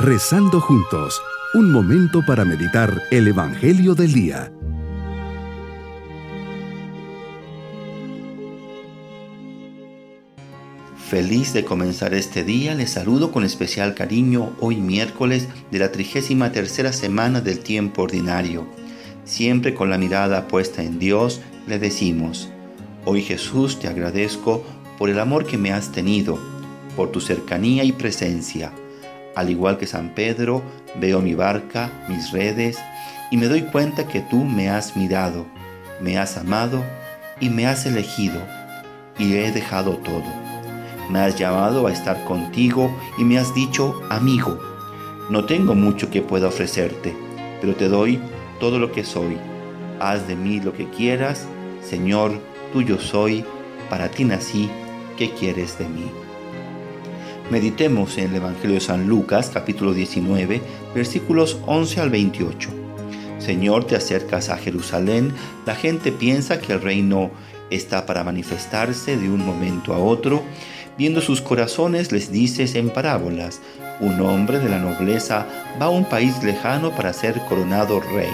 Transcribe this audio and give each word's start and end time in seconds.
Rezando 0.00 0.60
juntos, 0.60 1.20
un 1.54 1.72
momento 1.72 2.24
para 2.24 2.44
meditar 2.44 3.02
el 3.10 3.26
Evangelio 3.26 3.96
del 3.96 4.12
Día. 4.12 4.52
Feliz 11.10 11.52
de 11.52 11.64
comenzar 11.64 12.14
este 12.14 12.44
día, 12.44 12.76
les 12.76 12.90
saludo 12.90 13.32
con 13.32 13.42
especial 13.42 13.94
cariño 13.94 14.52
hoy 14.60 14.76
miércoles 14.76 15.48
de 15.72 15.80
la 15.80 15.90
trigésima 15.90 16.52
tercera 16.52 16.92
semana 16.92 17.40
del 17.40 17.58
tiempo 17.58 18.02
ordinario. 18.02 18.68
Siempre 19.24 19.74
con 19.74 19.90
la 19.90 19.98
mirada 19.98 20.46
puesta 20.46 20.84
en 20.84 21.00
Dios, 21.00 21.40
le 21.66 21.80
decimos, 21.80 22.50
Hoy 23.04 23.22
Jesús 23.22 23.80
te 23.80 23.88
agradezco 23.88 24.64
por 24.96 25.10
el 25.10 25.18
amor 25.18 25.44
que 25.44 25.58
me 25.58 25.72
has 25.72 25.90
tenido, 25.90 26.38
por 26.94 27.10
tu 27.10 27.20
cercanía 27.20 27.82
y 27.82 27.90
presencia. 27.90 28.70
Al 29.34 29.50
igual 29.50 29.78
que 29.78 29.86
San 29.86 30.14
Pedro, 30.14 30.62
veo 30.96 31.20
mi 31.20 31.34
barca, 31.34 31.90
mis 32.08 32.32
redes, 32.32 32.78
y 33.30 33.36
me 33.36 33.46
doy 33.46 33.62
cuenta 33.62 34.08
que 34.08 34.20
tú 34.20 34.44
me 34.44 34.70
has 34.70 34.96
mirado, 34.96 35.46
me 36.00 36.18
has 36.18 36.36
amado 36.36 36.82
y 37.40 37.50
me 37.50 37.66
has 37.66 37.86
elegido, 37.86 38.40
y 39.18 39.34
he 39.34 39.52
dejado 39.52 39.96
todo. 39.98 40.24
Me 41.10 41.20
has 41.20 41.36
llamado 41.36 41.86
a 41.86 41.92
estar 41.92 42.24
contigo 42.24 42.94
y 43.18 43.24
me 43.24 43.38
has 43.38 43.54
dicho, 43.54 44.02
amigo, 44.10 44.58
no 45.30 45.44
tengo 45.44 45.74
mucho 45.74 46.10
que 46.10 46.22
pueda 46.22 46.48
ofrecerte, 46.48 47.14
pero 47.60 47.74
te 47.74 47.88
doy 47.88 48.20
todo 48.60 48.78
lo 48.78 48.92
que 48.92 49.04
soy. 49.04 49.38
Haz 50.00 50.26
de 50.28 50.36
mí 50.36 50.60
lo 50.60 50.72
que 50.72 50.88
quieras, 50.90 51.46
Señor, 51.82 52.32
tuyo 52.72 52.98
soy, 52.98 53.44
para 53.88 54.10
ti 54.10 54.24
nací, 54.24 54.70
¿qué 55.16 55.30
quieres 55.30 55.78
de 55.78 55.88
mí? 55.88 56.27
Meditemos 57.50 58.18
en 58.18 58.30
el 58.30 58.36
Evangelio 58.36 58.74
de 58.74 58.80
San 58.80 59.08
Lucas, 59.08 59.50
capítulo 59.52 59.94
19, 59.94 60.60
versículos 60.94 61.58
11 61.66 62.00
al 62.00 62.10
28. 62.10 62.68
Señor, 63.38 63.84
te 63.84 63.96
acercas 63.96 64.50
a 64.50 64.58
Jerusalén, 64.58 65.32
la 65.64 65.74
gente 65.74 66.12
piensa 66.12 66.60
que 66.60 66.74
el 66.74 66.82
reino 66.82 67.30
está 67.70 68.04
para 68.04 68.22
manifestarse 68.22 69.16
de 69.16 69.30
un 69.30 69.46
momento 69.46 69.94
a 69.94 69.98
otro. 69.98 70.42
Viendo 70.98 71.20
sus 71.20 71.40
corazones 71.40 72.12
les 72.12 72.30
dices 72.30 72.74
en 72.74 72.90
parábolas, 72.90 73.60
un 74.00 74.20
hombre 74.20 74.58
de 74.58 74.68
la 74.68 74.78
nobleza 74.78 75.46
va 75.80 75.86
a 75.86 75.90
un 75.90 76.04
país 76.04 76.42
lejano 76.42 76.90
para 76.90 77.12
ser 77.12 77.40
coronado 77.48 78.00
rey 78.00 78.30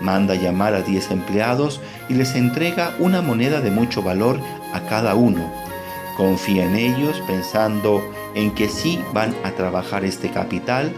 manda 0.00 0.34
llamar 0.34 0.74
a 0.74 0.82
diez 0.82 1.10
empleados 1.10 1.80
y 2.08 2.14
les 2.14 2.34
entrega 2.34 2.94
una 2.98 3.22
moneda 3.22 3.60
de 3.60 3.70
mucho 3.70 4.02
valor 4.02 4.40
a 4.72 4.80
cada 4.86 5.14
uno. 5.14 5.52
Confía 6.16 6.64
en 6.64 6.76
ellos 6.76 7.22
pensando 7.26 8.02
en 8.34 8.52
que 8.54 8.68
sí 8.68 9.00
van 9.12 9.34
a 9.44 9.52
trabajar 9.52 10.04
este 10.04 10.30
capital 10.30 10.92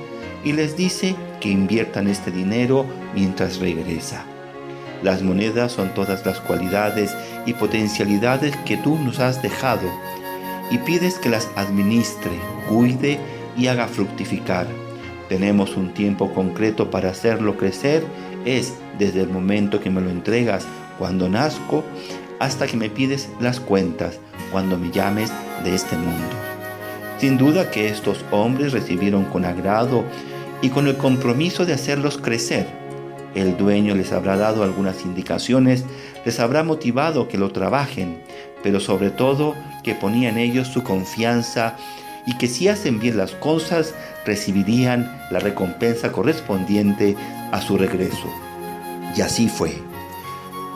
y 0.45 0.53
les 0.53 0.77
dice 0.77 1.15
que 1.41 1.49
inviertan 1.49 2.09
este 2.09 2.31
dinero 2.31 2.87
mientras 3.15 3.59
regresa. 3.59 4.25
Las 5.03 5.23
monedas 5.23 5.73
son 5.73 5.95
todas 5.95 6.25
las 6.25 6.41
cualidades 6.41 7.15
y 7.45 7.55
potencialidades 7.55 8.57
que 8.59 8.77
tú 8.77 8.99
nos 8.99 9.19
has 9.19 9.43
dejado 9.43 9.89
y 10.71 10.79
pides 10.79 11.19
que 11.19 11.29
las 11.29 11.49
administre, 11.57 12.33
cuide 12.69 13.19
y 13.57 13.67
haga 13.67 13.89
fructificar. 13.89 14.67
Tenemos 15.29 15.77
un 15.77 15.93
tiempo 15.93 16.33
concreto 16.33 16.91
para 16.91 17.11
hacerlo 17.11 17.57
crecer 17.57 18.05
es 18.45 18.75
desde 18.99 19.23
el 19.23 19.29
momento 19.29 19.81
que 19.81 19.91
me 19.91 20.01
lo 20.01 20.11
entregas 20.11 20.67
cuando 20.99 21.29
nazco 21.29 21.85
hasta 22.39 22.67
que 22.67 22.77
me 22.77 22.91
pides 22.91 23.29
las 23.41 23.61
cuentas 23.61 24.19
cuando 24.51 24.79
me 24.79 24.91
llames 24.91 25.33
de 25.65 25.75
este 25.75 25.97
mundo. 25.97 26.52
Sin 27.23 27.39
duda 27.39 27.71
que 27.71 27.87
estos 27.87 28.25
hombres 28.33 28.73
recibieron 28.73 29.27
con 29.27 29.45
agrado 29.45 30.03
y 30.61 30.71
con 30.71 30.89
el 30.89 30.97
compromiso 30.97 31.65
de 31.65 31.73
hacerlos 31.73 32.19
crecer. 32.19 32.67
El 33.37 33.57
dueño 33.57 33.95
les 33.95 34.11
habrá 34.11 34.37
dado 34.37 34.65
algunas 34.65 35.05
indicaciones, 35.05 35.85
les 36.25 36.41
habrá 36.41 36.65
motivado 36.65 37.29
que 37.29 37.39
lo 37.39 37.53
trabajen, 37.53 38.21
pero 38.65 38.81
sobre 38.81 39.11
todo 39.11 39.55
que 39.85 39.95
ponía 39.95 40.31
en 40.31 40.37
ellos 40.37 40.67
su 40.67 40.83
confianza 40.83 41.77
y 42.27 42.37
que 42.39 42.49
si 42.49 42.67
hacen 42.67 42.99
bien 42.99 43.17
las 43.17 43.31
cosas 43.31 43.95
recibirían 44.27 45.17
la 45.31 45.39
recompensa 45.39 46.11
correspondiente 46.11 47.15
a 47.53 47.61
su 47.61 47.79
regreso. 47.79 48.29
Y 49.17 49.21
así 49.21 49.49
fue. 49.49 49.75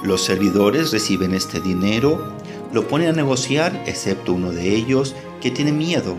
Los 0.04 0.22
servidores 0.22 0.92
reciben 0.92 1.34
este 1.34 1.60
dinero, 1.60 2.36
lo 2.72 2.86
ponen 2.86 3.08
a 3.08 3.14
negociar, 3.14 3.82
excepto 3.86 4.32
uno 4.32 4.52
de 4.52 4.76
ellos 4.76 5.16
que 5.40 5.50
tiene 5.50 5.72
miedo 5.72 6.16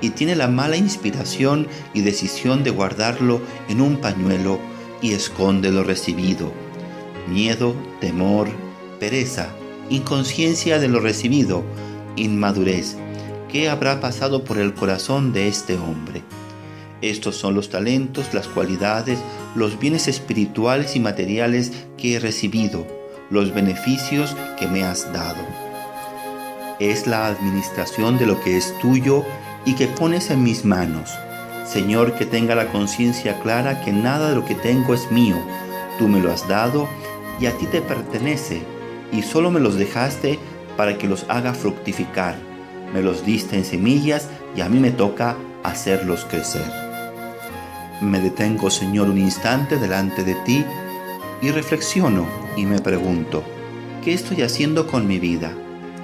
y 0.00 0.10
tiene 0.10 0.36
la 0.36 0.48
mala 0.48 0.76
inspiración 0.76 1.68
y 1.94 2.00
decisión 2.02 2.64
de 2.64 2.70
guardarlo 2.70 3.40
en 3.68 3.80
un 3.80 3.96
pañuelo 3.96 4.58
y 5.02 5.12
esconde 5.12 5.70
lo 5.70 5.84
recibido. 5.84 6.52
Miedo, 7.28 7.74
temor, 8.00 8.48
pereza, 8.98 9.48
inconsciencia 9.88 10.78
de 10.78 10.88
lo 10.88 11.00
recibido, 11.00 11.64
inmadurez. 12.16 12.96
¿Qué 13.50 13.68
habrá 13.68 14.00
pasado 14.00 14.44
por 14.44 14.58
el 14.58 14.74
corazón 14.74 15.32
de 15.32 15.48
este 15.48 15.76
hombre? 15.76 16.22
Estos 17.02 17.36
son 17.36 17.54
los 17.54 17.70
talentos, 17.70 18.34
las 18.34 18.46
cualidades, 18.46 19.18
los 19.54 19.78
bienes 19.78 20.06
espirituales 20.06 20.96
y 20.96 21.00
materiales 21.00 21.72
que 21.96 22.14
he 22.14 22.20
recibido, 22.20 22.86
los 23.30 23.54
beneficios 23.54 24.36
que 24.58 24.66
me 24.66 24.84
has 24.84 25.10
dado. 25.12 25.42
Es 26.78 27.06
la 27.06 27.26
administración 27.26 28.18
de 28.18 28.26
lo 28.26 28.40
que 28.42 28.56
es 28.56 28.74
tuyo 28.80 29.24
y 29.64 29.74
que 29.74 29.86
pones 29.86 30.30
en 30.30 30.42
mis 30.42 30.64
manos. 30.64 31.10
Señor, 31.66 32.14
que 32.14 32.26
tenga 32.26 32.54
la 32.54 32.66
conciencia 32.66 33.38
clara 33.40 33.82
que 33.84 33.92
nada 33.92 34.30
de 34.30 34.34
lo 34.34 34.44
que 34.44 34.54
tengo 34.54 34.94
es 34.94 35.10
mío. 35.12 35.36
Tú 35.98 36.08
me 36.08 36.20
lo 36.20 36.32
has 36.32 36.48
dado 36.48 36.88
y 37.38 37.46
a 37.46 37.56
ti 37.56 37.66
te 37.66 37.80
pertenece, 37.80 38.62
y 39.12 39.22
solo 39.22 39.50
me 39.50 39.60
los 39.60 39.76
dejaste 39.76 40.38
para 40.76 40.98
que 40.98 41.08
los 41.08 41.26
haga 41.28 41.54
fructificar. 41.54 42.36
Me 42.92 43.02
los 43.02 43.24
diste 43.24 43.56
en 43.56 43.64
semillas 43.64 44.28
y 44.56 44.62
a 44.62 44.68
mí 44.68 44.80
me 44.80 44.90
toca 44.90 45.36
hacerlos 45.62 46.24
crecer. 46.24 46.64
Me 48.00 48.20
detengo, 48.20 48.70
Señor, 48.70 49.08
un 49.08 49.18
instante 49.18 49.76
delante 49.76 50.24
de 50.24 50.34
ti 50.46 50.64
y 51.42 51.50
reflexiono 51.50 52.26
y 52.56 52.66
me 52.66 52.80
pregunto, 52.80 53.44
¿qué 54.02 54.12
estoy 54.12 54.42
haciendo 54.42 54.86
con 54.86 55.06
mi 55.06 55.18
vida? 55.18 55.52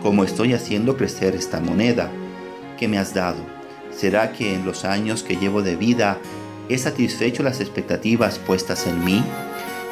¿Cómo 0.03 0.23
estoy 0.23 0.53
haciendo 0.53 0.97
crecer 0.97 1.35
esta 1.35 1.59
moneda 1.59 2.11
que 2.77 2.89
me 2.89 2.99
has 2.99 3.15
dado? 3.15 3.39
¿Será 3.97 4.33
que 4.33 4.55
en 4.55 4.65
los 4.65 4.85
años 4.85 5.23
que 5.23 5.37
llevo 5.37 5.63
de 5.63 5.77
vida 5.77 6.19
he 6.69 6.79
satisfecho 6.79 7.43
las 7.43 7.61
expectativas 7.61 8.39
puestas 8.39 8.87
en 8.87 9.05
mí? 9.05 9.25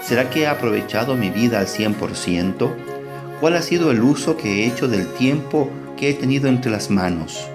¿Será 0.03 0.29
que 0.29 0.43
he 0.43 0.47
aprovechado 0.47 1.17
mi 1.17 1.31
vida 1.31 1.59
al 1.59 1.67
100%? 1.67 2.75
¿Cuál 3.41 3.57
ha 3.57 3.63
sido 3.63 3.91
el 3.91 4.03
uso 4.03 4.37
que 4.37 4.63
he 4.63 4.67
hecho 4.67 4.89
del 4.89 5.07
tiempo 5.15 5.71
que 5.97 6.11
he 6.11 6.15
tenido 6.15 6.49
entre 6.49 6.71
las 6.71 6.91
manos? 6.91 7.49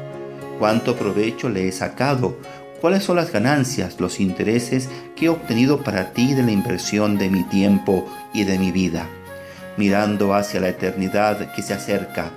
¿Cuánto 0.57 0.95
provecho 0.95 1.49
le 1.49 1.67
he 1.67 1.71
sacado? 1.71 2.37
¿Cuáles 2.81 3.03
son 3.03 3.17
las 3.17 3.31
ganancias, 3.31 3.99
los 3.99 4.19
intereses 4.19 4.89
que 5.15 5.25
he 5.25 5.29
obtenido 5.29 5.83
para 5.83 6.13
ti 6.13 6.33
de 6.33 6.43
la 6.43 6.51
inversión 6.51 7.17
de 7.17 7.29
mi 7.29 7.43
tiempo 7.43 8.07
y 8.33 8.45
de 8.45 8.57
mi 8.57 8.71
vida? 8.71 9.07
Mirando 9.77 10.33
hacia 10.33 10.59
la 10.59 10.69
eternidad 10.69 11.53
que 11.53 11.61
se 11.61 11.73
acerca, 11.73 12.31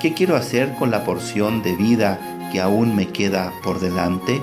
¿qué 0.00 0.14
quiero 0.14 0.36
hacer 0.36 0.74
con 0.74 0.90
la 0.90 1.04
porción 1.04 1.62
de 1.62 1.74
vida 1.74 2.50
que 2.52 2.60
aún 2.60 2.94
me 2.94 3.08
queda 3.08 3.52
por 3.62 3.80
delante? 3.80 4.40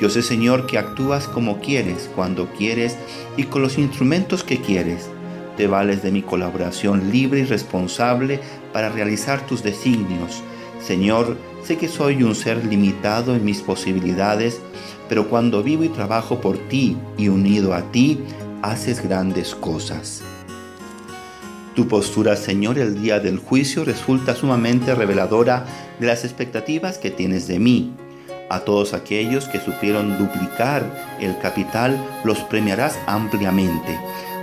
Yo 0.00 0.08
sé, 0.08 0.22
Señor, 0.22 0.66
que 0.66 0.78
actúas 0.78 1.28
como 1.28 1.60
quieres, 1.60 2.10
cuando 2.14 2.48
quieres 2.48 2.96
y 3.36 3.44
con 3.44 3.62
los 3.62 3.78
instrumentos 3.78 4.42
que 4.42 4.60
quieres. 4.60 5.10
Te 5.56 5.66
vales 5.66 6.02
de 6.02 6.10
mi 6.10 6.22
colaboración 6.22 7.10
libre 7.12 7.40
y 7.40 7.44
responsable 7.44 8.40
para 8.72 8.88
realizar 8.88 9.46
tus 9.46 9.62
designios. 9.62 10.42
Señor, 10.82 11.36
sé 11.64 11.76
que 11.76 11.88
soy 11.88 12.22
un 12.22 12.34
ser 12.34 12.64
limitado 12.64 13.34
en 13.36 13.44
mis 13.44 13.60
posibilidades, 13.60 14.60
pero 15.08 15.28
cuando 15.28 15.62
vivo 15.62 15.84
y 15.84 15.88
trabajo 15.90 16.40
por 16.40 16.56
ti 16.56 16.96
y 17.18 17.28
unido 17.28 17.74
a 17.74 17.82
ti, 17.92 18.20
haces 18.62 19.02
grandes 19.02 19.54
cosas. 19.54 20.22
Tu 21.74 21.86
postura, 21.86 22.36
Señor, 22.36 22.78
el 22.78 23.00
día 23.00 23.20
del 23.20 23.38
juicio 23.38 23.84
resulta 23.84 24.34
sumamente 24.34 24.94
reveladora 24.94 25.64
de 26.00 26.06
las 26.08 26.24
expectativas 26.24 26.98
que 26.98 27.10
tienes 27.10 27.46
de 27.46 27.60
mí. 27.60 27.92
A 28.48 28.60
todos 28.60 28.92
aquellos 28.92 29.46
que 29.46 29.60
supieron 29.60 30.18
duplicar 30.18 30.84
el 31.20 31.38
capital, 31.38 32.04
los 32.24 32.40
premiarás 32.40 32.98
ampliamente. 33.06 33.96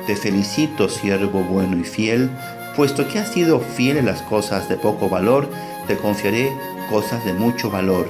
Te 0.06 0.16
felicito, 0.16 0.88
siervo 0.88 1.44
bueno 1.44 1.78
y 1.78 1.84
fiel, 1.84 2.30
puesto 2.78 3.06
que 3.10 3.20
has 3.20 3.34
sido 3.34 3.60
fiel 3.60 3.98
en 3.98 4.06
las 4.06 4.22
cosas 4.22 4.70
de 4.70 4.78
poco 4.78 5.10
valor, 5.10 5.50
te 5.88 5.98
confiaré 5.98 6.50
cosas 6.90 7.26
de 7.26 7.34
mucho 7.34 7.70
valor. 7.70 8.08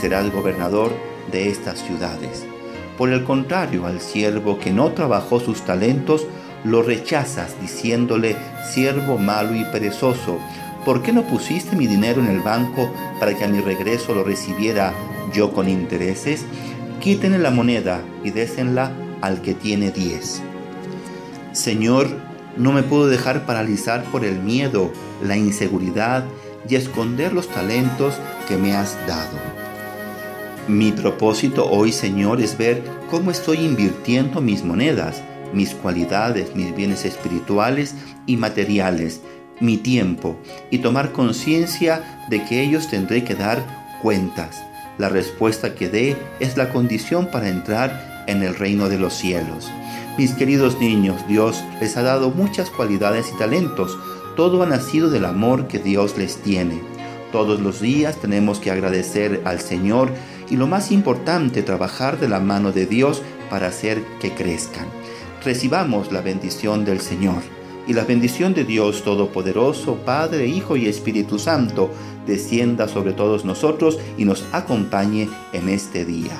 Serás 0.00 0.32
gobernador 0.32 0.90
de 1.30 1.50
estas 1.50 1.80
ciudades. 1.80 2.46
Por 2.96 3.10
el 3.10 3.24
contrario, 3.24 3.84
al 3.84 4.00
siervo 4.00 4.58
que 4.58 4.72
no 4.72 4.92
trabajó 4.92 5.38
sus 5.38 5.60
talentos, 5.62 6.26
lo 6.64 6.82
rechazas 6.82 7.60
diciéndole, 7.60 8.36
siervo 8.72 9.18
malo 9.18 9.54
y 9.54 9.64
perezoso, 9.64 10.38
¿por 10.84 11.02
qué 11.02 11.12
no 11.12 11.22
pusiste 11.22 11.76
mi 11.76 11.86
dinero 11.86 12.20
en 12.20 12.28
el 12.28 12.40
banco 12.40 12.90
para 13.20 13.34
que 13.36 13.44
a 13.44 13.48
mi 13.48 13.60
regreso 13.60 14.14
lo 14.14 14.24
recibiera 14.24 14.92
yo 15.32 15.52
con 15.52 15.68
intereses? 15.68 16.44
quítenle 17.04 17.38
la 17.38 17.50
moneda 17.50 18.00
y 18.24 18.30
désenla 18.30 18.90
al 19.20 19.42
que 19.42 19.52
tiene 19.52 19.90
diez. 19.90 20.40
Señor, 21.52 22.08
no 22.56 22.72
me 22.72 22.82
puedo 22.82 23.08
dejar 23.08 23.44
paralizar 23.44 24.04
por 24.04 24.24
el 24.24 24.40
miedo, 24.40 24.90
la 25.22 25.36
inseguridad 25.36 26.24
y 26.66 26.76
esconder 26.76 27.34
los 27.34 27.48
talentos 27.48 28.14
que 28.48 28.56
me 28.56 28.72
has 28.72 28.96
dado. 29.06 29.36
Mi 30.66 30.92
propósito 30.92 31.66
hoy, 31.70 31.92
Señor, 31.92 32.40
es 32.40 32.56
ver 32.56 32.82
cómo 33.10 33.30
estoy 33.30 33.58
invirtiendo 33.58 34.40
mis 34.40 34.64
monedas, 34.64 35.22
mis 35.54 35.74
cualidades, 35.74 36.54
mis 36.54 36.74
bienes 36.74 37.04
espirituales 37.04 37.94
y 38.26 38.36
materiales, 38.36 39.20
mi 39.60 39.76
tiempo, 39.76 40.36
y 40.70 40.78
tomar 40.78 41.12
conciencia 41.12 42.26
de 42.28 42.44
que 42.44 42.62
ellos 42.62 42.88
tendré 42.88 43.24
que 43.24 43.34
dar 43.34 43.64
cuentas. 44.02 44.62
La 44.98 45.08
respuesta 45.08 45.74
que 45.74 45.88
dé 45.88 46.16
es 46.40 46.56
la 46.56 46.70
condición 46.70 47.30
para 47.30 47.48
entrar 47.48 48.24
en 48.26 48.42
el 48.42 48.54
reino 48.54 48.88
de 48.88 48.98
los 48.98 49.14
cielos. 49.14 49.70
Mis 50.16 50.32
queridos 50.32 50.78
niños, 50.78 51.26
Dios 51.26 51.62
les 51.80 51.96
ha 51.96 52.02
dado 52.02 52.30
muchas 52.30 52.70
cualidades 52.70 53.30
y 53.34 53.38
talentos. 53.38 53.98
Todo 54.36 54.62
ha 54.62 54.66
nacido 54.66 55.10
del 55.10 55.24
amor 55.24 55.66
que 55.66 55.78
Dios 55.78 56.16
les 56.16 56.36
tiene. 56.36 56.80
Todos 57.32 57.60
los 57.60 57.80
días 57.80 58.16
tenemos 58.20 58.60
que 58.60 58.70
agradecer 58.70 59.42
al 59.44 59.60
Señor 59.60 60.12
y 60.48 60.56
lo 60.56 60.68
más 60.68 60.92
importante, 60.92 61.62
trabajar 61.62 62.20
de 62.20 62.28
la 62.28 62.38
mano 62.38 62.70
de 62.70 62.86
Dios 62.86 63.22
para 63.50 63.66
hacer 63.66 64.04
que 64.20 64.32
crezcan. 64.32 64.86
Recibamos 65.44 66.10
la 66.10 66.22
bendición 66.22 66.86
del 66.86 67.00
Señor 67.00 67.42
y 67.86 67.92
la 67.92 68.04
bendición 68.04 68.54
de 68.54 68.64
Dios 68.64 69.02
Todopoderoso, 69.04 69.96
Padre, 69.96 70.46
Hijo 70.46 70.76
y 70.76 70.86
Espíritu 70.86 71.38
Santo, 71.38 71.90
descienda 72.26 72.88
sobre 72.88 73.12
todos 73.12 73.44
nosotros 73.44 73.98
y 74.16 74.24
nos 74.24 74.46
acompañe 74.52 75.28
en 75.52 75.68
este 75.68 76.06
día. 76.06 76.32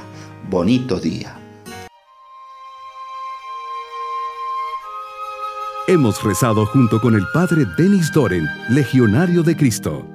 Bonito 0.49 0.99
día. 0.99 1.39
Hemos 5.87 6.23
rezado 6.23 6.65
junto 6.65 6.99
con 6.99 7.15
el 7.15 7.25
Padre 7.35 7.67
Denis 7.77 8.11
Doren, 8.11 8.47
Legionario 8.71 9.43
de 9.43 9.55
Cristo. 9.55 10.14